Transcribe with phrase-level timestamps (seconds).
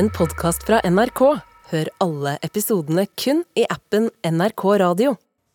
[0.00, 1.20] en podkast fra NRK.
[1.70, 5.10] Hør alle episodene kun i appen NRK Radio.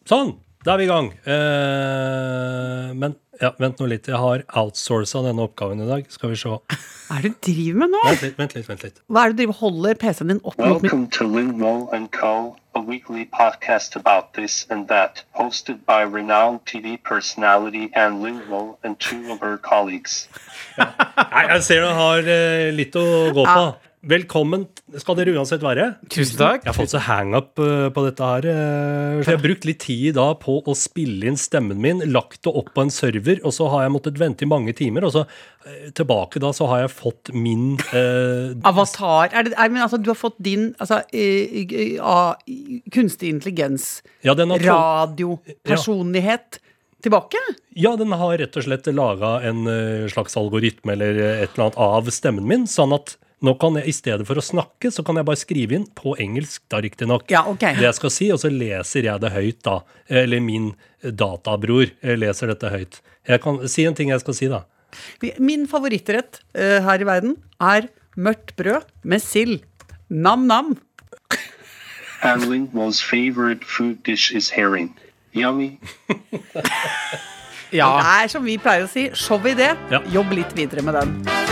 [0.05, 1.07] Sånn, da er vi i gang.
[1.33, 4.05] Eh, men ja, vent nå litt.
[4.11, 6.05] Jeg har outsourca denne oppgaven i dag.
[6.13, 6.51] Skal vi se.
[6.51, 8.01] Hva er det du driver med nå?
[8.05, 8.67] Vent litt, vent litt.
[8.69, 9.01] vent litt.
[9.09, 12.53] Hva er det du driver holder PC-en din opp mot Welcome to Lindmo and Co.,
[12.77, 18.99] a weekly podcast about this and that, hosted by renowned TV personality Anne Lindmo and
[18.99, 20.27] two of her colleagues.
[20.77, 23.67] Nei, jeg ser du har eh, litt å gå på.
[24.05, 24.67] Velkommen
[25.01, 25.87] skal dere uansett være.
[26.13, 26.61] Tusen takk.
[26.61, 28.45] Jeg har fått så hangup uh, på dette her.
[28.51, 32.43] eh, for jeg har brukt litt tid da på å spille inn stemmen min, lagt
[32.45, 35.01] det opp på en server, og så har jeg måttet vente i mange timer.
[35.09, 35.23] Og så
[35.65, 39.33] eh, tilbake da så har jeg fått min eh, avatar.
[39.33, 42.05] Er det, er, men altså, du har fått din altså, eh, eh,
[42.93, 46.77] kunstig intelligens, Ja, radiopersonlighet, ja.
[47.09, 47.41] tilbake?
[47.73, 51.81] Ja, den har rett og slett laga en eh, slags algoritme eller et eller annet
[51.89, 55.19] av stemmen min, sånn at nå kan jeg i stedet for å snakke, så kan
[55.19, 57.65] jeg bare skrive inn på engelsk, da riktignok, Ja, ok.
[57.77, 59.79] det jeg skal si, og så leser jeg det høyt, da.
[60.09, 63.01] Eller min databror eh, leser dette høyt.
[63.27, 64.63] Jeg kan Si en ting jeg skal si, da.
[65.43, 69.65] Min favorittrett uh, her i verden er mørkt brød med sild.
[70.09, 70.77] Nam-nam.
[72.23, 74.93] Anne Lindmo's favorite food dish is herring.
[75.35, 75.77] Yummy.
[77.75, 79.73] Det er som vi pleier å si, show i det.
[79.91, 79.99] Ja.
[80.13, 81.44] Jobb litt videre med den.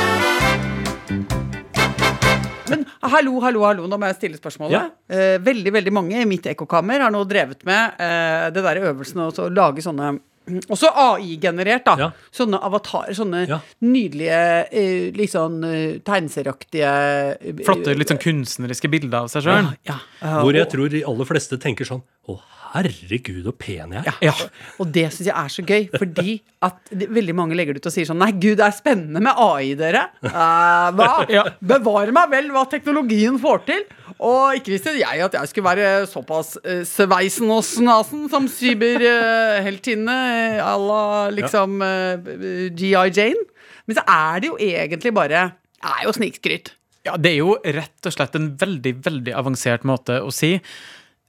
[2.74, 4.76] Men hallo, hallo, hallo, nå må jeg stille spørsmålet.
[4.76, 4.84] Ja.
[5.10, 9.24] Eh, veldig veldig mange i mitt ekkokammer har nå drevet med eh, det der øvelsen
[9.30, 11.94] å lage sånne også AI-generert, da.
[11.96, 12.08] Ja.
[12.36, 13.14] Sånne avatarer.
[13.16, 13.62] Sånne Ja.
[13.80, 14.40] nydelige,
[14.76, 15.62] eh, litt sånn
[16.04, 19.70] tegneserieaktige Flotte, litt sånn kunstneriske bilder av seg sjøl.
[19.88, 22.40] ja, ja, Hvor jeg og- tror de aller fleste tenker sånn Å,
[22.74, 24.18] herregud, så pen jeg er.
[24.26, 24.34] Ja.
[24.82, 26.36] Og det syns jeg er så gøy, fordi
[26.66, 29.40] at veldig mange legger det ut og sier sånn Nei, gud, det er spennende med
[29.40, 30.08] AI, dere.
[30.24, 31.10] Eh, hva?
[31.34, 31.46] Ja.
[31.66, 33.86] Bevare meg vel hva teknologien får til.
[34.24, 40.20] Og ikke visste jeg at jeg skulle være såpass uh, sveisen og snasen som cyberheltinne
[40.60, 41.04] uh, à la
[41.34, 43.48] liksom eh, GI Jane.
[43.88, 46.74] Men så er det jo egentlig bare Det er jo snikskryt.
[47.04, 50.56] Ja, det er jo rett og slett en veldig, veldig avansert måte å si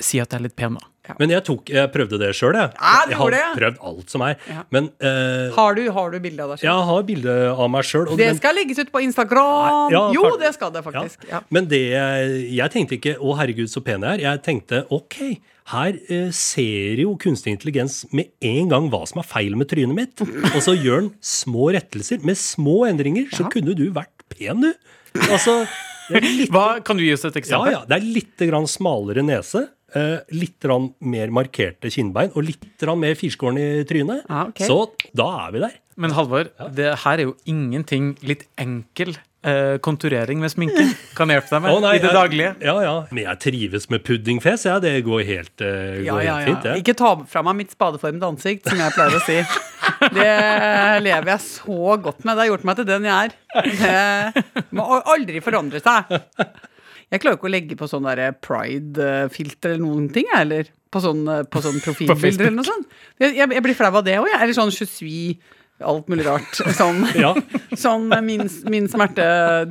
[0.02, 0.93] Si at jeg er litt pen, da.
[1.20, 2.70] Men jeg, tok, jeg prøvde det sjøl, jeg.
[2.80, 3.40] Ja, du jeg har det.
[3.58, 4.36] prøvd alt som er.
[4.48, 4.62] Ja.
[4.72, 6.68] Men uh, Har du, har du bilde av deg selv?
[6.70, 8.06] jeg har bilde av meg sjøl.
[8.16, 9.66] Det skal legges ut på Instagram.
[9.66, 11.26] Nei, ja, jo, det skal det faktisk.
[11.28, 11.42] Ja.
[11.52, 14.24] Men det jeg, tenkte ikke 'Å, herregud, så pen jeg er'.
[14.24, 15.18] Jeg tenkte OK,
[15.74, 19.96] her uh, ser jo kunstig intelligens med en gang hva som er feil med trynet
[19.96, 20.24] mitt.
[20.54, 22.24] Og så gjør den små rettelser.
[22.24, 24.72] Med små endringer så kunne du vært pen, du.
[25.28, 25.60] Altså,
[26.10, 27.72] litt, Hva, kan du gi oss et ja, eksempel?
[27.76, 29.68] ja, det er litt grann smalere nese.
[29.94, 30.64] Eh, litt
[31.06, 32.64] mer markerte kinnbein og litt
[32.98, 34.24] mer firskåren i trynet.
[34.28, 34.66] Ja, okay.
[34.66, 35.76] Så da er vi der.
[35.96, 39.12] Men Halvor, det her er jo ingenting litt enkel
[39.46, 40.82] eh, konturering med sminke
[41.14, 42.50] kan hjelpe deg med oh, nei, i det jeg- daglige.
[42.66, 42.96] Ja, ja.
[43.14, 44.66] Men jeg trives med puddingfjes.
[44.66, 46.50] Ja, det går helt, eh, går Ja, ja, helt ja.
[46.50, 46.74] fint, det.
[46.82, 49.38] Ikke ta fra meg mitt spadeformede ansikt, som jeg pleier å si.
[50.14, 50.34] Det
[51.04, 52.34] lever jeg så godt med.
[52.34, 53.34] Det har gjort meg til den jeg er.
[54.34, 56.16] Det må aldri forandre seg.
[57.12, 58.06] Jeg klarer ikke å legge på sånn
[58.44, 62.96] pride-filter eller noen ting, jeg, eller på sånn, på sånn profilbilder eller noe sånt.
[63.20, 64.40] Jeg, jeg, jeg blir flau av det òg, jeg.
[64.40, 66.58] Eller sånn je suis alt mulig rart.
[66.78, 67.32] Sånn, Ja.
[67.74, 69.24] sånn min, min smerte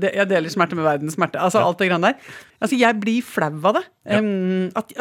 [0.04, 1.40] Jeg deler smerte med verdens smerte.
[1.40, 2.18] Altså alt det grann der.
[2.64, 3.84] Altså, jeg blir flau av det.
[4.18, 4.92] Um, at,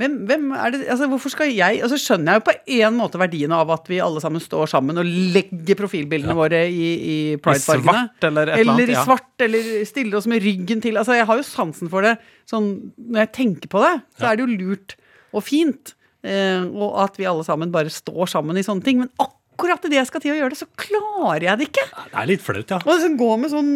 [0.00, 2.96] hvem, hvem er det Altså, hvorfor skal jeg Og så skjønner jeg jo på en
[2.96, 7.18] måte verdien av at vi alle sammen står sammen og legger profilbildene våre i, i
[7.44, 8.06] pridefargene.
[8.08, 9.04] svart eller et eller annet, i ja.
[9.04, 10.96] svart, eller stiller oss med ryggen til.
[11.00, 12.16] Altså, jeg har jo sansen for det.
[12.48, 14.96] Sånn, når jeg tenker på det, så er det jo lurt
[15.36, 15.94] og fint.
[16.26, 19.04] Eh, og at vi alle sammen bare står sammen i sånne ting.
[19.04, 21.86] Men akkurat idet jeg skal til å gjøre det, så klarer jeg det ikke.
[22.12, 22.78] Det er litt flaut, ja.
[22.84, 23.72] Og så gå med sånn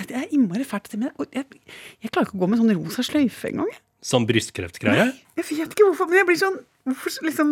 [0.00, 3.70] Det er innmari fælt jeg, jeg, klarer ikke å gå med sånn rosa sløyfe engang.
[4.00, 5.10] Sånn brystkreftgreie.
[5.36, 6.58] Jeg vet ikke hvorfor, men jeg blir sånn
[6.88, 7.50] Hvorfor liksom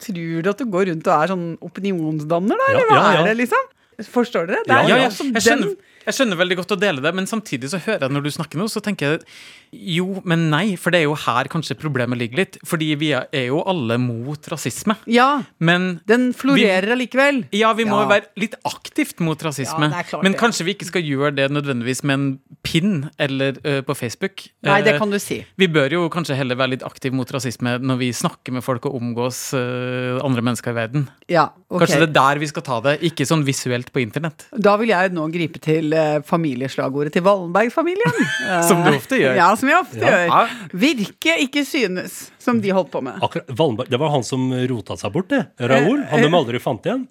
[0.00, 2.68] Tror du at du går rundt og er sånn opinionsdanner, da?
[2.70, 3.20] Ja, Eller hva ja, ja.
[3.20, 3.66] er det, liksom?
[4.10, 4.62] Forstår dere?
[4.66, 5.10] Det er ja, ja, ja.
[5.38, 8.24] Jeg skjønner, jeg skjønner veldig godt å dele det, men samtidig så hører jeg når
[8.26, 9.26] du snakker nå, så tenker jeg
[9.72, 12.58] jo, men nei, for det er jo her kanskje problemet ligger litt.
[12.68, 14.98] Fordi vi er jo alle mot rasisme.
[15.08, 17.46] Ja, Men den florerer allikevel.
[17.56, 19.88] ja, vi må jo være litt aktivt mot rasisme.
[19.88, 22.26] Ja, klart men kanskje vi ikke skal gjøre det nødvendigvis med en
[22.62, 24.44] pin eller uh, på Facebook.
[24.66, 25.38] Nei, det Eh, kan du si.
[25.56, 28.84] Vi bør jo kanskje heller være litt aktive mot rasisme når vi snakker med folk
[28.90, 31.08] og omgås uh, andre mennesker i verden.
[31.32, 31.86] Ja, okay.
[31.86, 34.46] Kanskje det er der vi skal ta det, ikke sånn visuelt på internett.
[34.56, 38.18] Da vil jeg nå gripe til eh, familieslagordet til Wallenberg-familien.
[38.48, 39.36] Eh, Som du ofte gjør.
[39.38, 40.12] Ja, som jeg ofte Ja.
[40.26, 40.54] gjør.
[40.84, 43.20] Virke, ikke synes, som de holdt på med.
[43.22, 45.44] Akkurat, Wallenberg, det var han som rota seg bort, det.
[45.60, 46.02] Raoul.
[46.10, 47.06] Han Eh, de aldri fant igjen.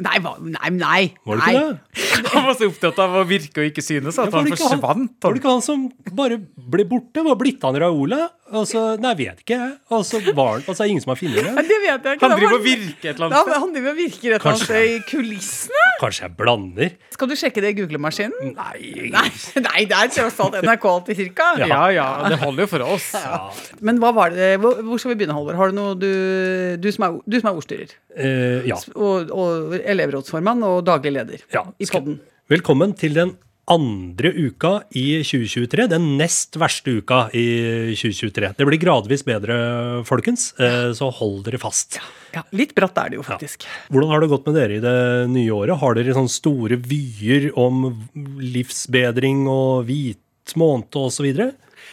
[0.00, 0.34] Nei, hva?
[0.40, 1.02] nei, nei.
[1.26, 1.54] Var det nei.
[1.54, 2.26] ikke det?
[2.34, 5.08] Han var så opptatt av å virke og ikke synes at Var han ikke han-
[5.20, 7.24] Var det ikke han som bare ble borte?
[7.24, 8.28] Var blitt han Raola?
[8.50, 9.74] Altså, så, nei, vet ikke jeg.
[9.94, 11.66] Og så var han, er det ingen som har funnet det.
[11.70, 12.26] Det vet jeg ikke.
[12.26, 13.60] Han driver og virker et eller annet sted.
[13.62, 15.84] han driver og virker et eller annet sted i kulissene.
[16.00, 16.96] Kanskje jeg blander?
[17.14, 18.50] Skal du sjekke det i googlemaskinen?
[18.56, 19.10] Nei.
[19.14, 19.24] Nei,
[19.68, 21.50] nei, det er tross alt NRK alltid cirka.
[21.62, 21.68] Ja.
[21.70, 23.12] Ja ja, det holder jo for oss.
[23.86, 25.58] Men hva var det, hvor, hvor skal vi begynne, Halvor?
[25.60, 26.10] Har du noe du,
[26.82, 27.94] du, som, er, du som er ordstyrer?
[28.16, 28.80] Eh, ja.
[28.96, 32.20] Og, og elevrådsformann og daglig leder Ja, i podden.
[32.50, 33.36] Velkommen til den
[33.70, 35.86] andre uka i 2023.
[35.92, 38.52] Den nest verste uka i 2023.
[38.58, 39.58] Det blir gradvis bedre,
[40.08, 42.00] folkens, eh, så hold dere fast.
[42.34, 43.66] Ja, litt bratt er det jo faktisk.
[43.90, 44.96] Hvordan har det gått med dere i det
[45.30, 45.78] nye året?
[45.78, 47.84] Har dere sånne store vyer om
[48.14, 51.30] livsbedring og hvit måned osv.?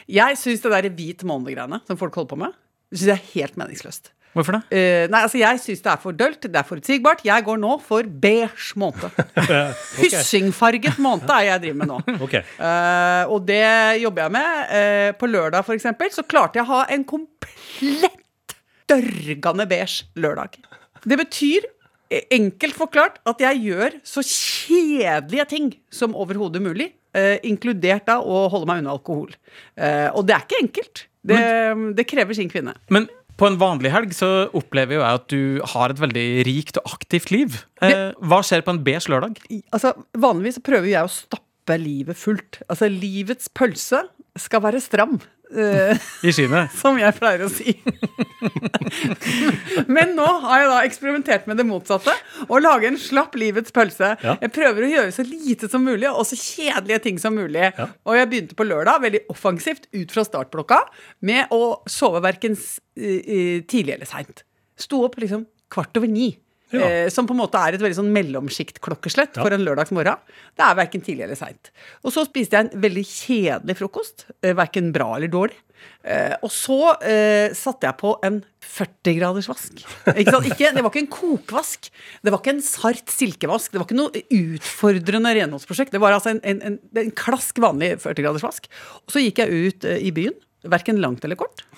[0.07, 2.57] Jeg syns det der hvit måned-greiene som folk holder på med,
[2.89, 4.13] det synes jeg er helt meningsløst.
[4.37, 4.61] Hvorfor det?
[4.69, 7.23] Uh, nei, altså Jeg syns det er for dølt, det er forutsigbart.
[7.25, 9.17] Jeg går nå for beige måned.
[10.01, 11.97] Hyssingfarget måned er jeg driver med nå.
[12.27, 12.37] Ok.
[12.61, 13.63] Uh, og det
[14.03, 14.61] jobber jeg med.
[14.77, 18.55] Eh, på lørdag, for eksempel, så klarte jeg å ha en komplett
[18.87, 20.57] dørgende beige lørdag.
[21.07, 21.65] Det betyr,
[22.11, 26.91] eh, enkelt forklart, at jeg gjør så kjedelige ting som overhodet mulig.
[27.17, 29.31] eh, inkludert da å holde meg unna alkohol.
[29.75, 31.07] Eh, og det er ikke enkelt.
[31.25, 31.39] Det,
[31.97, 32.75] det krever sin kvinne.
[32.93, 33.07] Men
[33.37, 35.41] på en vanlig helg så opplever jo jeg at du
[35.73, 37.59] har et veldig rikt og aktivt liv.
[37.85, 39.37] Eh, hva skjer på en beige lørdag?
[39.75, 42.61] Altså, Vanligvis prøver jeg å stappe livet fullt.
[42.67, 44.05] Altså, livets pølse
[44.37, 45.19] skal være stram.
[45.55, 46.73] Eh, I skinnet?
[46.81, 47.75] som jeg pleier å si.
[49.95, 52.13] Men nå har jeg da eksperimentert med det motsatte.
[52.47, 54.13] Å lage en slapp livets pølse.
[54.23, 54.37] Ja.
[54.43, 57.69] Jeg prøver å gjøre så lite som mulig, og så kjedelige ting som mulig.
[57.77, 57.89] Ja.
[58.07, 60.81] Og jeg begynte på lørdag veldig offensivt ut fra startblokka
[61.27, 62.57] med å sove verken
[62.97, 64.43] tidlig eller seint.
[64.77, 66.31] Sto opp liksom kvart over ni.
[66.73, 66.81] Ja.
[66.83, 69.43] Eh, som på en måte er et veldig sånn mellomsjiktklokkeslett Ja.
[69.45, 70.17] for en lørdagsmorgen.
[70.57, 71.71] Det er verken tidlig eller seint.
[72.03, 74.25] Og så spiste jeg en veldig kjedelig frokost.
[74.43, 75.55] Eh, verken bra eller dårlig.
[76.03, 79.83] Eh, og så eh, satte jeg på en 40-graders vask.
[80.15, 80.47] Ikke sant?
[80.49, 81.87] Ikke, det var ikke en kokvask.
[82.25, 83.71] Det var ikke en sart silkevask.
[83.71, 85.93] Det var ikke noe utfordrende renholdsprosjekt.
[85.95, 88.67] Det var altså en, en, en, en klask vanlig 40-graders vask.
[89.05, 90.35] Og så gikk jeg ut eh, i byen.
[90.67, 91.63] Verken langt eller kort.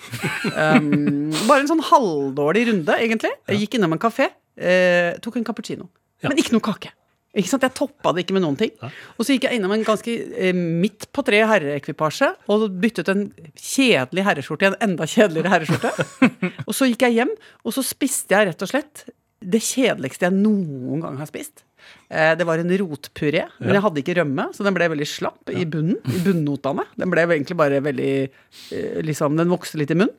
[0.50, 3.30] Um, bare en sånn halvdårlig runde, egentlig.
[3.48, 4.26] Jeg gikk innom en kafé,
[4.56, 5.90] eh, tok en cappuccino.
[6.20, 6.30] Ja.
[6.30, 6.92] Men ikke noe kake.
[7.30, 7.62] Ikke sant?
[7.62, 8.72] Jeg toppa det ikke med noen ting.
[8.82, 13.28] Og så gikk jeg innom en ganske eh, midt på tre herreekvipasje og byttet en
[13.54, 15.92] kjedelig herreskjorte i en enda kjedeligere herreskjorte.
[16.68, 17.32] og så gikk jeg hjem,
[17.62, 19.06] og så spiste jeg rett og slett
[19.40, 21.62] det kjedeligste jeg noen gang har spist.
[22.10, 25.52] Eh, det var en rotpuré, men jeg hadde ikke rømme, så den ble veldig slapp
[25.54, 26.00] i bunnen.
[26.10, 26.86] I bunnotene.
[26.98, 30.16] Den ble egentlig bare veldig eh, liksom, Den vokste litt i munnen.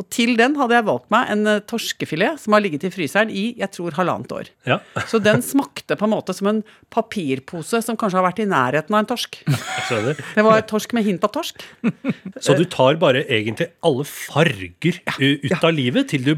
[0.00, 3.32] Og til den hadde jeg valgt meg en eh, torskefilet som har ligget i fryseren
[3.32, 4.50] i jeg tror halvannet år.
[4.68, 4.78] Ja,
[5.10, 6.62] Så den smakte på en måte som en
[6.92, 9.40] papirpose som kanskje har vært i nærheten av en torsk.
[9.42, 11.64] Det var torsk med hint av torsk.
[12.44, 15.16] Så du tar bare egentlig alle farger ja.
[15.18, 16.34] ut av livet til du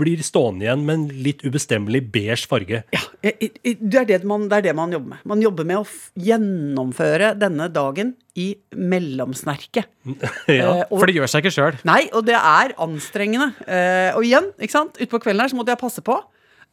[0.00, 2.82] blir stående igjen med en litt ubestemmelig beige farge.
[2.94, 5.22] Ja, det er det, man, det er det man jobber med.
[5.30, 5.86] Man jobber med å
[6.20, 9.88] gjennomføre denne dagen i mellomsnerket.
[10.50, 10.70] Ja.
[10.80, 11.78] Eh, og, For det gjør seg ikke sjøl.
[11.88, 13.52] nei, og det er anstrengende.
[13.70, 16.16] Eh, og igjen, ikke sant, utpå kvelden her så måtte jeg passe på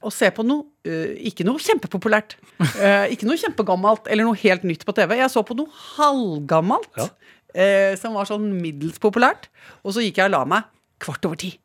[0.07, 2.36] å se på noe eh, Ikke noe kjempepopulært.
[3.13, 5.16] Ikke noe kjempegammelt eller noe helt nytt på TV.
[5.22, 7.07] Jeg så på noe halvgammelt Ja.
[7.98, 9.48] som var sånn middels populært.
[9.84, 10.67] Og så gikk jeg og la meg
[11.01, 11.56] kvart over ti.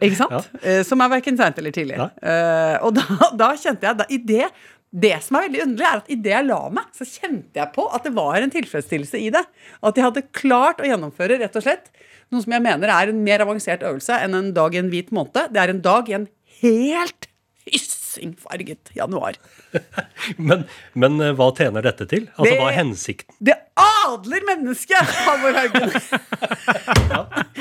[0.00, 0.48] Ikke sant?
[0.62, 0.80] Ja.
[0.86, 1.98] som er verken seint eller tidlig.
[1.98, 3.04] Eh, og da,
[3.42, 4.48] da kjente jeg da, i det,
[4.96, 7.86] det som er veldig underlig, er at idet jeg la meg, så kjente jeg på
[7.94, 9.44] at det var en tilfredsstillelse i det.
[9.84, 11.90] At jeg hadde klart å gjennomføre rett og slett
[12.32, 15.12] noe som jeg mener er en mer avansert øvelse enn en dag i en hvit
[15.14, 15.52] måned.
[15.54, 16.28] Det er en dag i en
[16.62, 17.28] helt
[17.66, 19.34] hyssingfarget januar.
[20.38, 20.62] Men,
[20.94, 22.24] men eh, hva tjener dette til?
[22.36, 23.34] Altså, Det- Hva er hensikten?
[23.44, 25.90] Det adler mennesket, Halvor Haugen!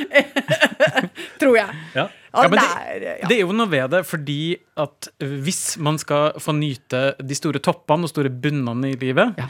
[1.40, 1.68] Tror jeg.
[1.96, 2.06] Ja.
[2.34, 6.52] Ja, men det det, er, jo noe ved det, fordi at hvis man skal få
[6.54, 9.48] nyte de store toppene og store bunnene i livet, Ja.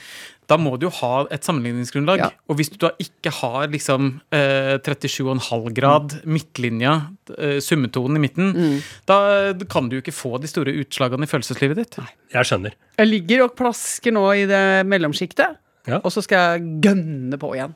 [0.49, 2.19] da må du jo ha et sammenligningsgrunnlag.
[2.19, 2.31] Ja.
[2.49, 6.95] Og hvis du da ikke har liksom eh, 37,5 grad midtlinja,
[7.39, 8.81] eh, summetonen i midten, Mm.
[9.07, 11.99] da kan du jo ikke få de store utslagene i følelseslivet ditt.
[12.33, 12.73] Jeg skjønner.
[12.99, 15.57] Jeg ligger og plasker nå i det mellomsjiktet,
[15.87, 16.01] Ja.
[16.03, 17.75] og så skal jeg gønne på igjen.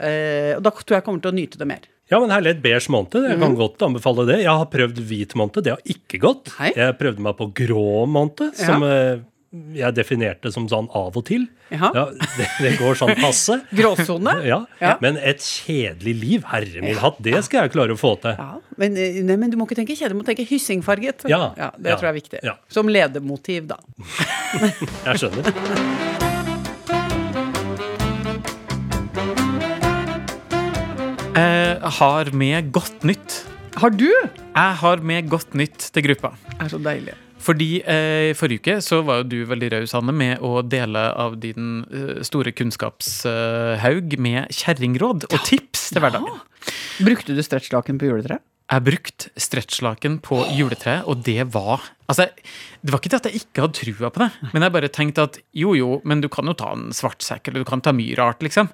[0.00, 1.80] Eh, og da tror jeg jeg kommer til å nyte det mer.
[2.12, 3.22] Ja, men her et beige monte.
[3.24, 4.42] Jeg kan godt anbefale det.
[4.44, 5.62] Jeg har prøvd hvit monte.
[5.64, 6.50] Det har ikke gått.
[6.58, 6.72] Hei.
[6.76, 9.22] Jeg prøvde meg på grå måned, som eh,
[9.78, 11.46] jeg definerte som sånn av og til.
[11.72, 11.88] Ja,
[12.36, 13.56] det, det går sånn passe.
[13.78, 14.36] Gråsone?
[14.44, 14.98] Ja, Ja.
[15.00, 18.36] Men et kjedelig liv, herre min hatt, det skal jeg klare å få til.
[18.36, 21.24] Ja, men, eh, nei, men du må ikke tenke kjedelig, du må tenke hyssingfarget.
[21.32, 22.44] Ja, det ja, tror jeg er viktig.
[22.44, 22.58] ja.
[22.72, 23.80] Som ledemotiv, da.
[25.08, 26.08] Jeg skjønner.
[31.32, 33.34] Jeg har med godt nytt.
[33.80, 34.08] Har du?
[34.08, 36.34] Jeg har med godt nytt til gruppa.
[36.50, 37.14] Det er så deilig.
[37.42, 41.38] Fordi eh, Forrige uke så var jo du veldig raus, Hanne, med å dele av
[41.40, 46.36] din eh, store kunnskapshaug med kjerringråd og tips til hverdagen.
[47.02, 48.44] Brukte du stretchlaken på juletreet?
[48.72, 52.28] Jeg brukte stretchlaken på juletreet, og det var Altså,
[52.82, 55.26] det var ikke det at jeg ikke hadde trua på det, men jeg bare tenkte
[55.28, 58.16] at jo, jo, men du kan jo ta en svartsekk, eller du kan ta mye
[58.18, 58.72] rart, liksom.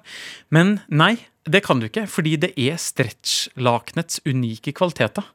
[0.55, 1.15] Men nei,
[1.49, 5.25] det kan du ikke, fordi det er stretchlakenets unike kvaliteter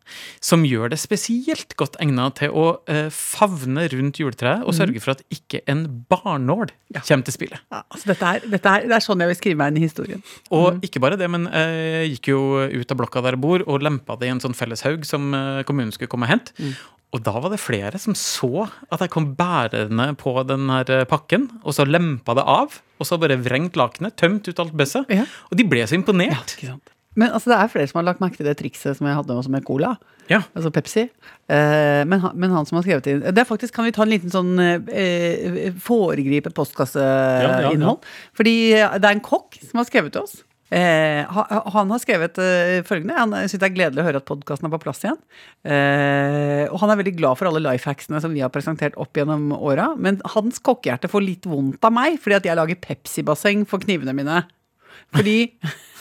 [0.45, 5.15] som gjør det spesielt godt egnet til å eh, favne rundt juletreet og sørge for
[5.17, 6.71] at ikke en barnål
[7.01, 7.65] kommer til spillet.
[7.73, 9.87] Ja, altså dette er, dette er, det er sånn jeg vil skrive meg inn i
[9.89, 10.23] historien.
[10.55, 13.83] Og ikke bare det, men jeg gikk jo ut av blokka der jeg bor, og
[13.83, 16.55] lempa det i en sånn felleshaug som eh, kommunen skulle komme og hente.
[17.15, 21.05] Og da var det flere som så at jeg kom bærende på den her eh,
[21.07, 25.07] pakken, og så lempa det av, og så bare vrengt lakenet, tømt ut alt bøsset.
[25.13, 25.29] Ja.
[25.51, 26.57] Og de ble så imponert.
[27.15, 29.37] Men altså, det er flere som har lagt merke til det trikset som jeg hadde
[29.39, 29.93] også med cola.
[30.27, 30.41] Ja.
[30.57, 31.05] Altså Pepsi.
[31.53, 34.07] Eh, men, han, men han som har skrevet inn Det er faktisk, Kan vi ta
[34.07, 38.09] en liten sånn eh, foregripe postkasseinnhold?
[38.35, 40.41] Fordi det er en kokk som har skrevet til oss.
[40.73, 41.29] Eh,
[41.75, 43.19] han har skrevet eh, følgende.
[43.19, 45.21] Han syns det er gledelig å høre at podkasten er på plass igjen.
[45.69, 49.17] Eh, og han er veldig glad for alle life hacksene som vi har presentert opp
[49.17, 49.93] gjennom åra.
[50.01, 54.17] Men hans kokkehjerte får litt vondt av meg fordi at jeg lager Pepsi-basseng for knivene
[54.17, 54.43] mine.
[55.15, 55.39] Fordi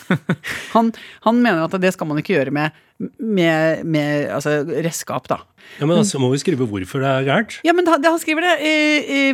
[0.74, 0.90] han,
[1.26, 2.74] han mener at det skal man ikke gjøre med,
[3.18, 5.40] med, med altså, redskap, da.
[5.78, 7.56] Ja, Men altså må vi skrive hvorfor det er gærent.
[7.66, 8.54] Ja, men han skriver det.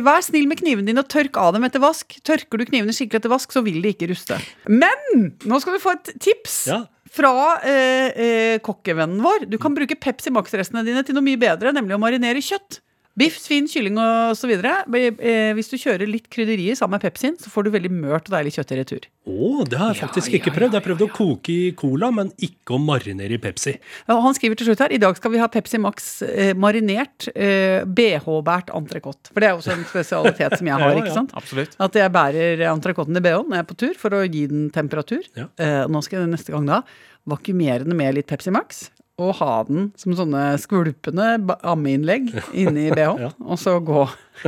[0.05, 2.17] Vær snill med knivene dine og tørk av dem etter vask.
[2.27, 4.39] Tørker du knivene skikkelig etter vask, så vil de ikke ruste.
[4.71, 6.61] Men nå skal du få et tips.
[6.71, 6.83] Ja.
[7.11, 7.33] Fra
[7.67, 9.49] eh, eh, kokkevennen vår.
[9.51, 12.79] Du kan bruke Pepsi Max-restene dine til noe mye bedre, nemlig å marinere kjøtt.
[13.19, 14.51] Biff, svin, kylling osv.
[14.55, 18.35] Eh, hvis du kjører litt krydderier sammen med Pepsin, så får du veldig mørt og
[18.37, 19.07] deilig kjøtt i retur.
[19.27, 20.71] Å, det har jeg faktisk ja, ikke prøvd.
[20.71, 23.75] Jeg har prøvd ja, å koke i cola, men ikke å marinere i Pepsi.
[24.07, 26.53] Ja, og han skriver til slutt her I dag skal vi ha Pepsi Max eh,
[26.55, 29.35] marinert eh, BH-bært entrecôte.
[29.35, 30.87] For det er også en spesialitet som jeg har.
[30.87, 31.35] Ja, ja, ikke sant?
[31.37, 31.75] absolutt.
[31.83, 34.69] At jeg bærer entrecôten i BH-en når jeg er på tur for å gi den
[34.71, 35.27] temperatur.
[35.35, 35.49] Ja.
[35.59, 36.81] Eh, nå skal jeg neste gang da
[37.29, 38.87] vakumere den med litt Pepsi Max.
[39.21, 43.27] Og ha den som sånne skvulpende ammeinnlegg ammeinnlegg inni BH-en.
[43.27, 43.31] Ja.
[43.45, 44.05] Og så gå,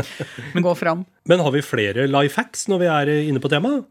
[0.65, 1.05] gå fram.
[1.29, 3.87] Men har vi flere life hacks når vi er inne på temaet?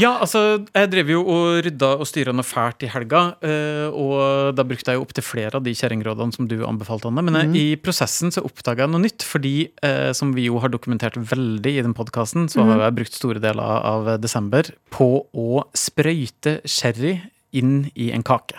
[0.00, 4.54] Ja, altså, jeg drev jo og rydda og styra noe fælt i helga, eh, og
[4.56, 7.24] da brukte jeg jo opptil flere av de kjerringrådene som du anbefalte, Anne.
[7.26, 7.56] Men mm.
[7.60, 9.54] i prosessen så oppdaga jeg noe nytt, fordi
[9.84, 13.42] eh, som vi jo har dokumentert veldig i den podkasten, så har jeg brukt store
[13.44, 17.18] deler av desember på å sprøyte sherry
[17.52, 18.56] inn i en kake.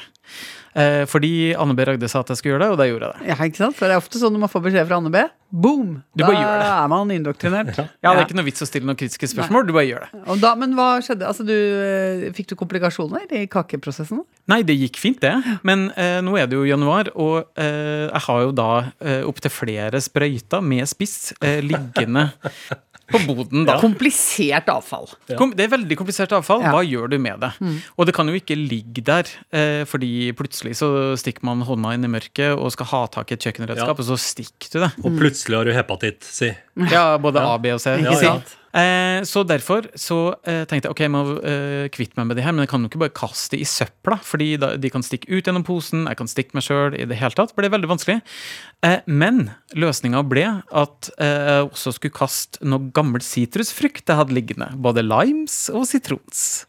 [0.73, 1.83] Eh, fordi Anne B.
[1.85, 3.27] Ragde sa at jeg skulle gjøre det, og da gjorde jeg det.
[3.29, 3.75] Ja, ikke sant?
[3.77, 5.21] For det er ofte sånn når man får beskjed fra Anne B.
[5.53, 5.91] Boom!
[6.17, 6.69] Du da gjør det.
[6.73, 7.75] er man indoktrinert.
[8.03, 10.21] Ja, Det er ikke noe vits å stille noen kritiske spørsmål, du bare gjør det.
[10.33, 11.27] Og da, men hva skjedde?
[11.29, 14.23] Altså, du, eh, fikk du komplikasjoner i kakeprosessen?
[14.49, 15.35] Nei, det gikk fint, det.
[15.61, 19.53] Men eh, nå er det jo januar, og eh, jeg har jo da eh, opptil
[19.53, 22.31] flere sprøyter med spiss eh, liggende
[23.11, 23.75] på boden, da.
[23.81, 25.09] Komplisert avfall.
[25.37, 26.61] Kom, det er veldig komplisert avfall.
[26.63, 26.71] Ja.
[26.73, 27.51] Hva gjør du med det?
[27.97, 32.05] Og det kan jo ikke ligge der, eh, fordi plutselig så stikker man hånda inn
[32.07, 33.99] i mørket og skal ha tak i et kjøkkenredskap, Ja.
[33.99, 34.91] og så stikker du det.
[35.03, 36.51] Og plutselig har du hepatitt, si.
[36.89, 37.97] Ja, både A, B og C.
[37.99, 38.57] Ikke si.
[38.73, 40.17] Eh, så derfor så
[40.49, 42.81] eh, tenkte jeg ok, jeg må eh, kvitte meg med de her, men jeg kan
[42.81, 46.07] jo ikke bare kaste de i søpla, fordi da, de kan stikke ut gjennom posen,
[46.09, 47.53] jeg kan stikke meg sjøl i det hele tatt.
[47.53, 48.17] Det ble veldig vanskelig.
[48.83, 49.45] Eh, men
[49.77, 54.71] løsninga ble at eh, jeg også skulle kaste noe gammel sitrusfrukt jeg hadde liggende.
[54.81, 56.63] Både limes og sitrons.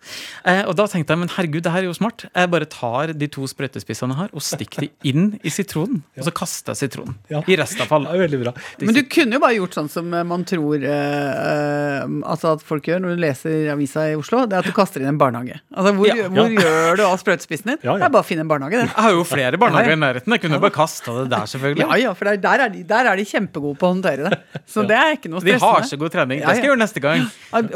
[0.45, 2.27] Eh, og da tenkte jeg men herregud, det her er jo smart.
[2.29, 6.05] Jeg bare tar de to sprøytespissene jeg har og stikker de inn i sitronen.
[6.19, 7.17] Og så kaster jeg sitronen.
[7.33, 7.41] Ja.
[7.49, 8.07] I restavfall.
[8.11, 8.55] Ja, er veldig bra.
[8.85, 11.94] Men du kunne jo bare gjort sånn som man tror eh,
[12.25, 14.43] altså at folk gjør når du leser avisa i Oslo.
[14.51, 15.59] Det er at du kaster inn en barnehage.
[15.75, 16.29] Altså Hvor, Ja.
[16.33, 17.79] hvor gjør du av sprøytespissen din?
[17.83, 17.99] Ja, ja.
[18.03, 18.89] Det er bare å finne en barnehage, det.
[18.91, 20.37] Jeg har jo flere barnehager Ja, i nærheten.
[20.37, 21.87] Jeg kunne bare kasta det der, selvfølgelig.
[21.87, 24.41] Ja, ja, for der, der, er de, der er de kjempegode på å håndtere det.
[24.67, 25.61] Så det er ikke noe stressende.
[25.61, 26.41] De har så god trening.
[26.43, 27.27] Det skal jeg gjøre neste gang.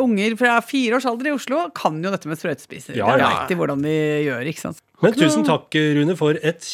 [0.08, 2.96] Unger fra fire års alder i Oslo kan jo dette med sprøytespisser.
[2.98, 3.32] Ja, det ja.
[3.38, 3.96] vet de hvordan de
[4.26, 4.82] gjør, ikke sant.
[4.98, 6.64] Men tusen takk, Rune, for et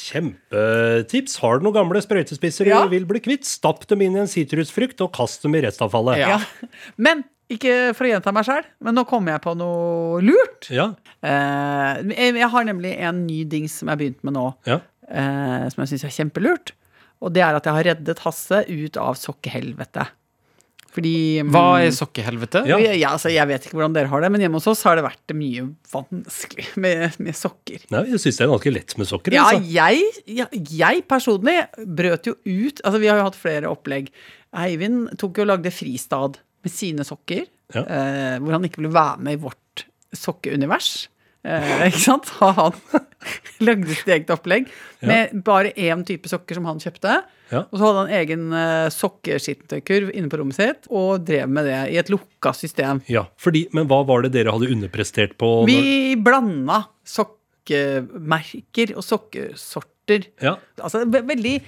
[0.49, 1.37] kjempetips.
[1.43, 2.83] Har du noen gamle sprøytespisser Ja.
[2.85, 6.19] du vil bli kvitt, stapp dem inn i en sitrusfrukt og kast dem i restavfallet.
[6.23, 6.39] Ja.
[6.39, 6.69] Ja.
[6.97, 7.25] Men
[7.59, 10.69] ikke for å gjenta meg sjøl, men nå kommer jeg på noe lurt.
[10.73, 10.91] Ja.
[11.25, 14.81] Eh, jeg har nemlig en ny dings som jeg har begynt med nå, ja.
[15.09, 16.75] eh, som jeg syns er kjempelurt.
[17.25, 20.05] Og det er at jeg har reddet Hasse ut av sokkehelvete.
[20.95, 22.63] Fordi mm, Hva er sokkehelvete?
[22.71, 22.79] Ja.
[22.79, 24.99] jeg, ja, altså, jeg vet ikke hvordan dere har det, men hjemme hos oss har
[24.99, 27.83] det vært mye vanskelig med, med sokker.
[27.95, 29.35] Nei, jeg syns det er ganske lett med sokker.
[29.35, 29.75] Ja, altså.
[29.75, 34.13] jeg, ja, jeg personlig brøt jo ut Altså, vi har jo hatt flere opplegg.
[34.55, 37.83] Eivind tok jo og lagde fristad med sine sokker, Ja.
[37.85, 41.09] eh, hvor han ikke ville være med i vårt sokkeunivers.
[41.45, 42.29] Eh, ikke sant?
[42.41, 42.73] Han
[43.67, 44.69] lagde sitt eget opplegg
[45.05, 47.19] med bare én type sokker som han kjøpte.
[47.53, 47.61] Ja.
[47.69, 51.81] Og så hadde han egen eh, sokkeskittentøykurv inne på rommet sitt og drev med det
[51.93, 53.03] i et lukka system.
[53.13, 55.51] Ja, fordi, Men hva var det dere hadde underprestert på?
[55.63, 60.27] når- Vi blanda sokkemerker og sokkesorter.
[60.43, 60.57] Ja.
[60.81, 61.59] Altså, ve veldig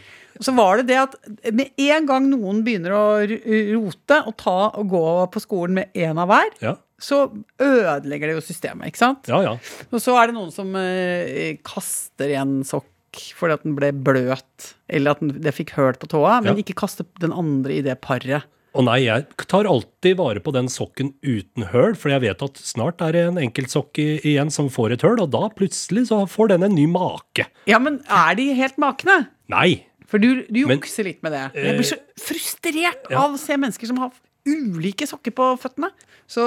[0.42, 1.14] Så var det det at
[1.54, 6.18] med en gang noen begynner å rote og ta og gå på skolen med én
[6.20, 7.26] av hver, Ja, så
[7.60, 9.28] ødelegger det jo systemet, ikke sant?
[9.28, 9.42] ja.
[9.44, 9.54] ja.
[9.90, 12.88] Og så er det noen som eh, kaster en sokk
[13.36, 16.76] fordi at den ble bløt, eller at den, det fikk høl på tåa, men ikke
[16.76, 18.44] kaste den andre i det paret.
[18.76, 22.60] Og nei, jeg tar alltid vare på den sokken uten høl, for jeg vet at
[22.60, 26.52] snart er det en enkeltsokk igjen som får et høl, og da plutselig så får
[26.52, 27.46] den en ny make.
[27.70, 29.22] Ja, men er de helt makne?
[29.52, 29.86] Nei!
[30.06, 31.44] For du, du Men- jukser litt med det.
[31.58, 33.24] Jeg blir så frustrert ja.
[33.24, 34.14] av å se mennesker som har
[34.46, 35.90] ulike sokker på føttene.
[36.30, 36.42] Så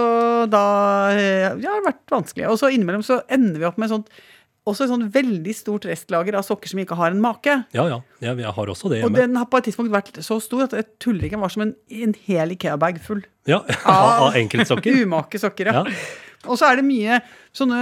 [0.52, 0.64] da
[1.16, 2.48] ja, det har det vært vanskelig.
[2.52, 4.12] Og så innimellom så ender vi opp med sånt
[4.70, 7.56] også et sånn veldig stort restlager av sokker som ikke har en make.
[7.76, 10.40] Ja, ja, jeg, jeg har også det Og den har på et tidspunkt vært så
[10.44, 11.76] stor at jeg tuller ikke, den var som en,
[12.06, 13.24] en hel Ikea-bag full.
[13.50, 15.00] Ja, Av enkeltsokker.
[15.04, 15.84] Umake sokker, ja.
[15.86, 16.28] Ja.
[16.48, 17.20] Og så er det mye
[17.56, 17.80] sånne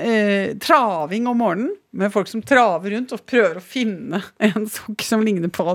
[0.00, 5.02] eh, traving om morgenen med folk som traver rundt og prøver å finne en sokk
[5.04, 5.74] som ligner på,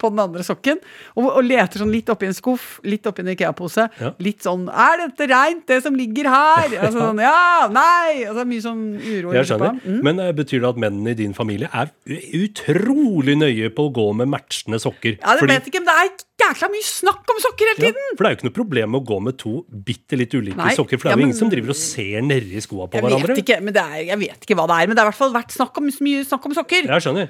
[0.00, 0.78] på den andre sokken.
[1.18, 3.84] Og, og leter sånn litt oppi en skuff, litt oppi en Ikea-pose.
[4.00, 4.14] Ja.
[4.24, 8.64] Litt sånn 'Er dette reint, det som ligger her?' Altså sånn 'Ja, nei!' Altså mye
[8.64, 9.34] sånn uro.
[9.36, 9.82] Jeg skjønner.
[9.84, 10.00] Mm.
[10.08, 14.08] Men eh, betyr det at mennene i din familie er utrolig nøye på å gå
[14.22, 15.18] med matchende sokker?
[15.20, 16.08] Ja, det Fordi- vet ikke, men det er
[16.38, 18.04] jækla mye snakk om sokker hele tiden!
[18.08, 19.52] Ja, for det er jo ikke noe problem med å gå med to
[19.88, 22.20] bitte litt ulike Nei, sokker, for det er jo men- ingen som driver og ser
[22.22, 23.34] nedi skoa på Jeg hverandre.
[23.34, 25.10] vet, ikke, men det er, jeg vet ikke hva det er, men det har i
[25.12, 26.86] hvert fall vært snakk om, mye snakk om sokker.
[26.88, 27.28] Jeg skjønner.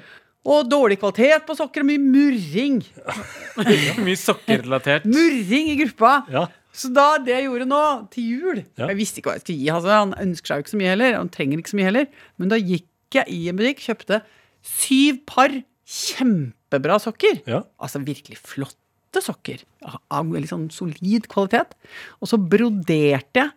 [0.49, 2.77] Og dårlig kvalitet på sokker og mye murring.
[4.05, 5.03] Mye sokkerrelatert.
[5.09, 6.13] Murring i gruppa.
[6.31, 6.45] Ja.
[6.71, 7.81] Så da det jeg gjorde nå,
[8.13, 8.87] til jul Ja.
[8.87, 9.69] Jeg visste ikke hva jeg skulle gi.
[9.73, 11.17] Altså, han ønsker seg jo ikke så mye heller.
[11.19, 12.07] Han trenger ikke så mye heller.
[12.39, 12.87] Men da gikk
[13.17, 14.21] jeg i en butikk, kjøpte
[14.63, 15.49] syv par
[15.89, 17.41] kjempebra sokker.
[17.49, 17.63] Ja.
[17.81, 18.37] Altså virkelig
[19.09, 19.63] flotte sokker.
[20.11, 21.73] Av veldig sånn solid kvalitet.
[22.21, 23.51] Og så broderte jeg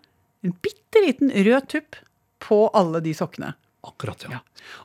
[0.45, 1.97] en bitte liten rød tupp
[2.43, 3.55] på alle de sokkene.
[3.87, 4.39] Akkurat, ja.
[4.39, 4.41] Ja.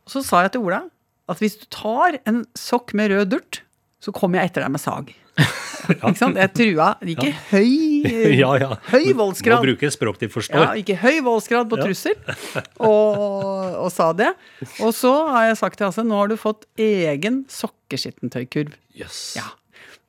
[0.05, 0.83] Og så sa jeg til Ola
[1.29, 3.61] at hvis du tar en sokk med rød durt,
[3.99, 5.09] så kommer jeg etter deg med sag.
[5.87, 6.37] Ikke sant?
[6.37, 6.87] Jeg trua.
[7.01, 8.03] Ikke høy,
[8.41, 8.69] Ja, ja.
[8.91, 9.61] høy Må voldsgrad.
[9.63, 10.71] bruke språk de Ja, forstår.
[10.81, 11.85] ikke høy voldsgrad på Ja.
[11.85, 12.15] trussel.
[12.79, 14.33] Og, og sa det.
[14.83, 18.73] Og så har jeg sagt til Hasse nå har du fått egen sokkeskittentøykurv.
[18.97, 19.35] Yes.
[19.37, 19.47] Ja.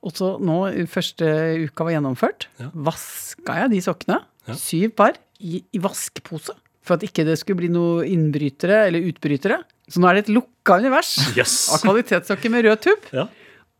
[0.07, 0.57] Og så nå,
[0.87, 1.27] første
[1.67, 2.69] uka var gjennomført, Ja.
[2.75, 4.55] vaska jeg de sokkene, Ja.
[4.55, 6.55] syv par, i, i vaskepose.
[6.83, 9.63] For at ikke det skulle bli noe innbrytere eller utbrytere.
[9.91, 11.69] Så nå er det et lukka univers Yes.
[11.75, 13.05] av kvalitetssokker med rød tupp.
[13.13, 13.27] Ja.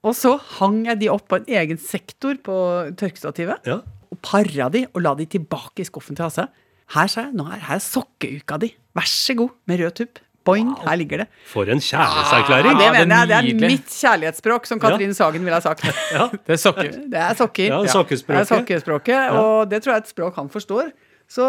[0.05, 2.55] Og så hang jeg de opp på en egen sektor på
[2.97, 3.65] tørkestativet.
[3.67, 3.81] Ja.
[4.13, 6.49] Og para de og la de tilbake i skuffen til Hasse.
[6.95, 8.71] Her, sa jeg, nå er her er sokkeuka di.
[8.97, 10.19] Vær så god, med rød tupp.
[10.49, 11.27] Boing, her ligger det.
[11.51, 12.79] For en kjærlighetserklæring.
[12.79, 13.53] det Ja, det er mener jeg.
[13.59, 15.85] Det er mitt kjærlighetsspråk, som Katrin Sagen ville ha sagt.
[16.49, 16.95] Det er sokker.
[17.13, 17.69] Det er sokker.
[17.69, 18.39] Ja, sokkespråket.
[18.39, 20.91] Det er sokkespråket, Og det tror jeg er et språk han forstår.
[21.29, 21.45] Så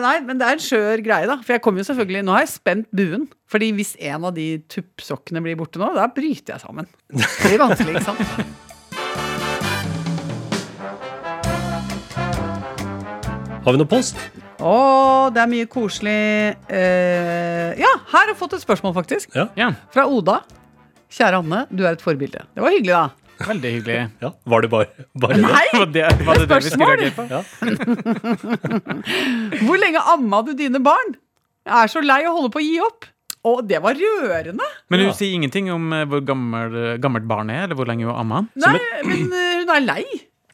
[0.00, 1.36] nei, men det er en skjør greie, da.
[1.44, 3.28] For jeg kommer jo selvfølgelig Nå har jeg spent buen.
[3.52, 6.88] Fordi hvis en av de tuppsokkene blir borte nå, da bryter jeg sammen.
[7.12, 8.24] Det blir vanskelig, ikke sant.
[13.60, 14.16] Har vi noe post?
[14.60, 16.16] Å, det er mye koselig
[16.68, 19.30] eh, Ja, her har jeg fått et spørsmål, faktisk.
[19.36, 19.46] Ja.
[19.58, 20.40] Ja, Fra Oda.
[21.10, 22.44] Kjære Anne, du er et forbilde.
[22.54, 23.08] Det var hyggelig, da.
[23.48, 23.96] veldig hyggelig.
[24.22, 24.30] ja.
[24.52, 25.42] Var det bare, bare det?
[25.46, 25.64] Nei!
[25.74, 26.92] Var det, var det det vi skulle Spørsmål?
[27.00, 27.24] reagere på?
[27.32, 27.40] Ja.
[29.66, 31.16] Hvor lenge amma du dine barn?
[31.66, 33.08] Jeg er så lei og holder på å gi opp.
[33.40, 34.66] Å, det var rørende.
[34.92, 35.06] Men Ja.
[35.08, 38.42] hun sier ingenting om eh, hvor gammel, gammelt barnet er, eller hvor lenge hun amma.
[38.60, 38.76] Nei,
[39.08, 40.04] men eh, hun er lei.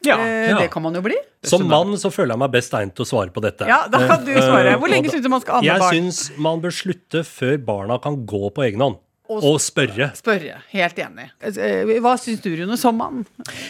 [0.05, 0.59] Ja, Eh, ja.
[0.59, 1.15] Det kan man jo bli.
[1.43, 3.65] Som mann så føler jeg meg best egnet til å svare på dette.
[3.67, 4.73] Ja, da kan du svare.
[4.73, 5.93] Eh, Hvor lenge syns du man skal amme Jeg barn?
[5.93, 8.97] syns man bør slutte før barna kan gå på egen hånd.
[9.29, 10.13] Og- Og spørre.
[10.15, 10.61] Spørre.
[10.71, 11.25] Helt enig.
[11.43, 13.25] Eh, Hva syns du, Rune, som mann?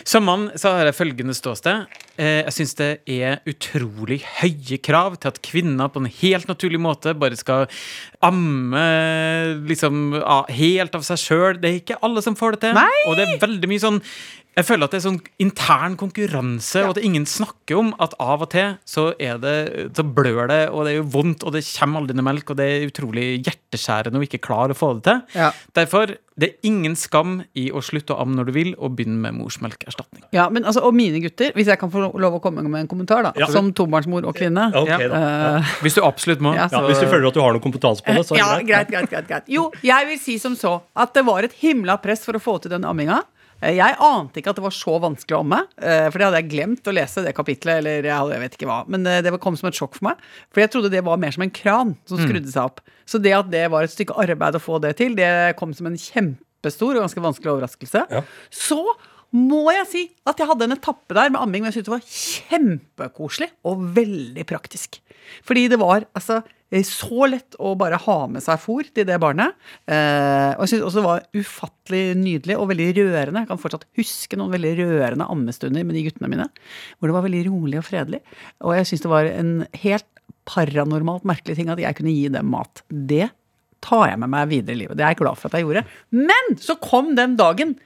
[0.05, 1.87] Som mann så har jeg følgende ståsted.
[2.15, 6.77] Eh, Jeg syns det er utrolig høye krav til at kvinner på en helt naturlig
[6.79, 7.65] måte bare skal
[8.21, 10.13] amme liksom
[10.49, 11.59] helt av seg sjøl.
[11.59, 12.73] Det er ikke alle som får det til.
[12.77, 13.03] Nei!
[13.07, 14.01] Og det er veldig mye sånn
[14.57, 18.41] Jeg føler at det er sånn intern konkurranse, og at ingen snakker om at av
[18.41, 19.55] og til så er det
[19.97, 22.57] Så blør det, og det er jo vondt, og det kommer aldri noe melk, og
[22.57, 25.21] det er utrolig hjerteskjærende å ikke klare å få det til.
[25.37, 25.51] Ja.
[25.77, 29.21] Derfor, det er ingen skam i å slutte å amme når du vil, og begynne
[29.27, 30.25] med morsmelkerstatning.
[30.33, 32.87] Ja, men altså, Og mine gutter, hvis jeg kan få lov å komme med en
[32.89, 33.45] kommentar, da, Ja.
[33.53, 34.83] som tobarnsmor og kvinne Ja.
[34.85, 34.97] da.
[34.97, 35.61] Ja.
[35.85, 36.53] Hvis du absolutt må.
[36.57, 38.57] Ja, Ja, hvis du føler at du har noe kompetanse på det, så er Ja,
[38.57, 39.43] det greit, greit, greit, greit.
[39.47, 42.59] Jo, jeg vil si som så at det var et himla press for å få
[42.61, 43.21] til den amminga.
[43.61, 46.41] Eh, Jeg ante ikke at det var så vanskelig å amme, eh, for det hadde
[46.43, 47.79] jeg glemt å lese det kapitlet.
[47.81, 50.21] eller jeg, vet ikke hva, Men eh, det kom som et sjokk for meg.
[50.53, 52.81] For jeg trodde det var mer som en kran som skrudde seg opp.
[53.05, 55.87] Så det at det var et stykke arbeid å få det til, det kom som
[55.89, 58.05] en kjempestor og ganske vanskelig overraskelse.
[58.11, 58.23] Ja.
[58.51, 58.81] Så
[59.35, 61.97] må jeg si at jeg hadde en etappe der med amming, men jeg syntes det
[61.97, 65.01] var kjempekoselig og veldig praktisk.
[65.43, 66.41] Fordi det var altså
[66.87, 69.55] så lett å bare ha med seg fôr til det barnet.
[69.87, 73.43] Eh, og jeg syns også det var ufattelig nydelig og veldig rørende.
[73.45, 76.49] Jeg kan fortsatt huske noen veldig rørende ammestunder med de guttene mine.
[76.97, 78.21] Hvor det var veldig rolig og fredelig.
[78.67, 80.07] Og jeg syns det var en helt
[80.47, 82.83] paranormalt merkelig ting at jeg kunne gi dem mat.
[82.89, 83.29] Det
[83.83, 84.97] tar jeg med meg videre i livet.
[84.99, 85.85] Det er jeg glad for at jeg gjorde.
[86.15, 87.77] Men så kom den dagen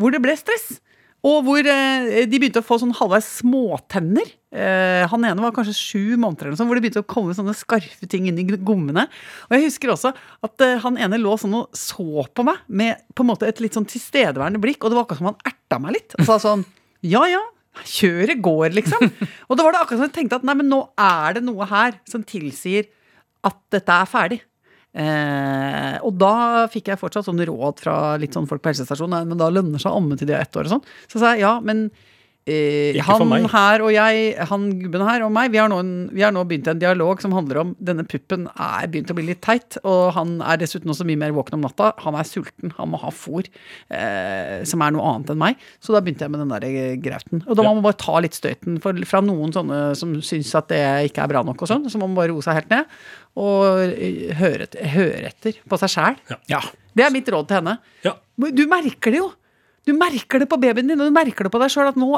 [0.00, 0.78] hvor det ble stress.
[1.22, 4.26] Og hvor eh, de begynte å få sånn halvveis småtenner.
[4.50, 7.36] Eh, han ene var kanskje sju måneder, eller noe sånt, hvor det begynte å komme
[7.36, 9.06] sånne skarpe ting inn i gommene.
[9.46, 13.06] Og jeg husker også at eh, han ene lå sånn og så på meg med
[13.14, 15.78] på en måte et litt sånn tilstedeværende blikk, og det var akkurat som han erta
[15.84, 16.18] meg litt.
[16.18, 16.66] Og sa sånn
[17.06, 17.42] Ja, ja.
[17.88, 19.06] Kjøret går, liksom.
[19.48, 21.64] Og da var det akkurat som jeg tenkte at nei, men nå er det noe
[21.70, 22.90] her som tilsier
[23.46, 24.42] at dette er ferdig.
[24.92, 29.28] Eh, og da fikk jeg fortsatt sånn råd fra litt sånn folk på helsestasjonen.
[29.30, 30.88] Men da lønner seg å amme til de er ett år og sånn.
[31.08, 31.86] Så sa jeg ja, men
[32.50, 35.78] eh, han her og jeg, han gubben her og meg, vi har, nå
[36.12, 39.28] vi har nå begynt en dialog som handler om denne puppen er begynt å bli
[39.28, 41.92] litt teit, og han er dessuten også mye mer våken om natta.
[42.04, 43.48] Han er sulten, han må ha fôr,
[43.92, 45.62] eh, som er noe annet enn meg.
[45.82, 47.44] Så da begynte jeg med den der eh, grauten.
[47.46, 50.70] Og da må man bare ta litt støyten for, fra noen sånne som syns at
[50.72, 51.86] det ikke er bra nok og sånn.
[51.90, 52.90] Så må man bare roe seg helt ned
[53.40, 56.18] og eh, høre, høre etter på seg sjæl.
[56.50, 56.60] Ja.
[56.92, 57.78] Det er mitt råd til henne.
[58.04, 58.16] Ja.
[58.36, 59.30] Du merker det jo!
[59.86, 62.10] Du merker det på babyen din, og du merker det på deg sjøl at nå,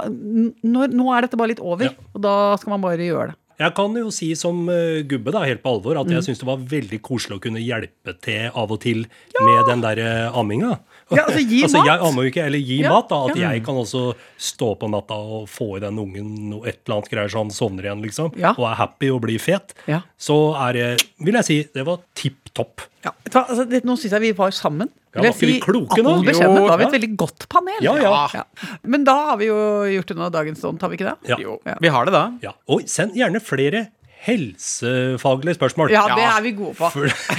[0.68, 1.88] nå, nå er dette bare litt over.
[1.88, 2.10] Ja.
[2.12, 3.38] Og da skal man bare gjøre det.
[3.62, 6.16] Jeg kan jo si som eh, gubbe, da, helt på alvor, at Mm.
[6.16, 9.04] jeg syns det var veldig koselig å kunne hjelpe til av og til
[9.40, 10.80] med den der eh, amminga.
[11.12, 11.86] Ja, altså, gi mat.
[11.86, 13.08] Jeg ammer jo ikke, eller gi Ja, mat.
[13.10, 13.50] da, At ja.
[13.52, 17.10] jeg kan også stå på natta og få i den ungen noe, et eller annet
[17.12, 18.32] greier så han sovner igjen, liksom.
[18.40, 18.54] Ja.
[18.56, 19.74] Og er happy og blir fet.
[19.86, 20.00] Ja.
[20.18, 20.88] Så er det,
[21.20, 22.80] vil jeg si, det var tipp topp.
[23.04, 24.88] Altså, det, nå syns jeg vi var sammen.
[25.14, 26.12] Ja, var ikke vi kloke nå?
[26.24, 26.94] Jo, Da har vi et ja.
[26.98, 27.76] veldig godt panel.
[27.84, 28.44] Ja, ja.
[28.82, 29.58] Men da har vi jo
[29.92, 31.30] gjort unna dagens stånd, har vi ikke det?
[31.34, 31.36] Ja.
[31.38, 31.74] Jo, Ja.
[31.80, 32.24] vi har det da.
[32.42, 32.52] Ja.
[32.68, 33.88] Og send gjerne flere
[34.24, 35.92] helsefaglige spørsmål.
[35.92, 36.88] Ja, det er vi gode på.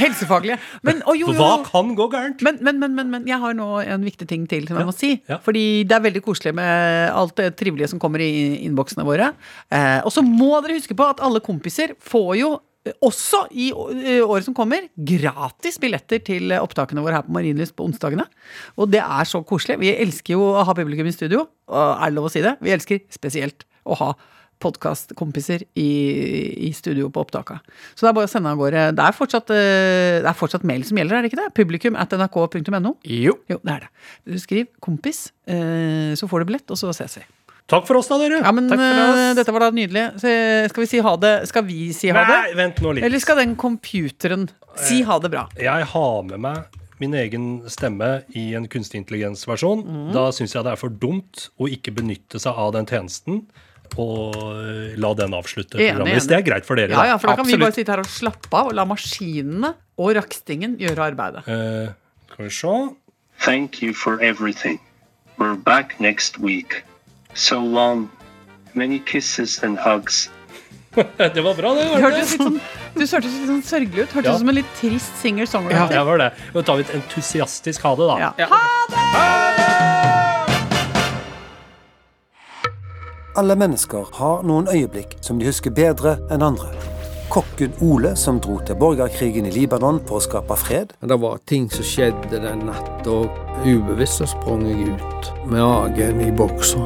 [0.02, 0.58] Helsefaglige.
[0.86, 2.44] Men, å, jo, jo, Hva kan gå gærent?
[2.46, 4.90] Men, men, men, men, men jeg har nå en viktig ting til som jeg Ja,
[4.92, 5.12] må si.
[5.32, 5.40] ja.
[5.46, 8.32] Fordi det er veldig koselig med alt det trivelige som kommer i
[8.68, 9.32] innboksene våre.
[9.74, 12.52] Eh, og så må dere huske på at alle kompiser får jo
[12.86, 17.76] eh, også i eh, året som kommer, gratis billetter til opptakene våre her på Marienlyst
[17.78, 18.28] på onsdagene.
[18.78, 19.80] Og det er så koselig.
[19.82, 22.58] Vi elsker jo å ha publikum i studio, og er det lov å si det?
[22.64, 24.14] Vi elsker spesielt å ha
[24.64, 25.90] podkastkompiser i,
[26.68, 27.60] i studio på opptaka.
[27.94, 28.88] Så det er bare å sende av gårde.
[28.98, 31.54] Det er fortsatt, eh, det er fortsatt mail som gjelder, er det ikke det?
[31.58, 32.96] Publikum at nrk.no.
[33.04, 33.38] Jo.
[33.52, 34.42] Jo, det er det.
[34.42, 37.26] Skriv 'kompis', eh, så får du billett, og så ses vi.
[37.66, 38.44] Takk for oss, da, dere.
[38.46, 40.06] Ja, men eh, dette var da nydelig.
[40.22, 40.30] Så,
[40.70, 41.36] skal vi si ha det?
[41.50, 42.40] Skal vi si ha det?
[42.46, 43.06] Nei, vent nå litt.
[43.08, 45.48] Eller skal den computeren si ha det bra?
[45.58, 49.82] Jeg har med meg min egen stemme i en kunstig intelligens-versjon.
[49.84, 50.12] Mm.
[50.16, 53.44] Da syns jeg det er for dumt å ikke benytte seg av den tjenesten
[53.98, 56.14] og eh, la den avslutte Enig, programmet.
[56.18, 58.02] Hvis det er greit for dere, Ja, ja, for da kan vi bare sitte her
[58.04, 61.46] og slappe av og la maskinene og rakstingen gjøre arbeidet.
[61.48, 61.94] Eh,
[62.34, 62.76] skal vi se.
[63.46, 64.80] Thank you for everything.
[65.38, 66.84] We're back next week.
[67.34, 68.10] So long.
[68.74, 70.30] Many kisses and hugs.
[70.96, 71.84] Det var bra, det.
[71.92, 72.26] Det Var det?
[72.28, 72.60] sånn,
[72.96, 74.14] du hørtes litt sånn sørgelig ut.
[74.16, 74.36] Hørtes Ja.
[74.36, 75.90] ut som en litt trist Ja, singer-songwriter.
[75.92, 76.30] det var det.
[76.54, 78.32] Da tar vi et entusiastisk ha det, da.
[78.40, 79.44] Ja.
[83.36, 86.70] Alle mennesker har noen øyeblikk som de husker bedre enn andre.
[87.28, 90.94] Kokken Ole som dro til borgerkrigen i Libanon for å skape fred.
[91.04, 93.18] Det var ting som skjedde den natta,
[93.66, 96.86] ubevisst så sprang jeg ut med agen i boksen.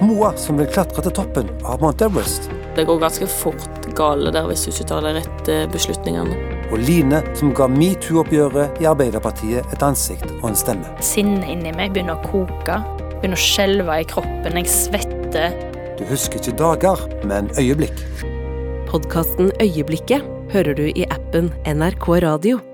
[0.00, 2.48] Moa som vil klatre til toppen av Mount Everest.
[2.78, 6.40] Det går ganske fort gale der hvis du ikke tar de rette beslutningene.
[6.72, 10.96] Og Line som ga metoo-oppgjøret i Arbeiderpartiet et ansikt og en stemme.
[11.04, 12.80] Sinnet inni meg begynner å koke.
[13.20, 14.60] Begynner å skjelve i kroppen.
[14.64, 15.73] Jeg svetter.
[15.98, 18.04] Du husker ikke dager, men øyeblikk.
[18.90, 22.73] Podkasten Øyeblikket hører du i appen NRK Radio.